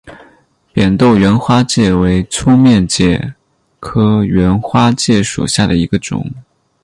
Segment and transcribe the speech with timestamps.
[0.73, 3.35] 扁豆缘花介为粗面介
[3.79, 6.27] 科缘花介属下的一个种。